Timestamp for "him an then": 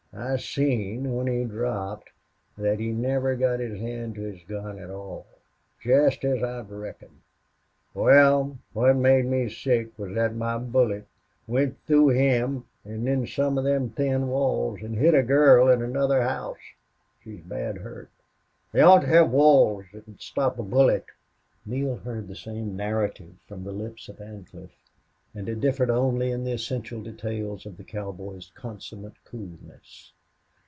12.09-13.25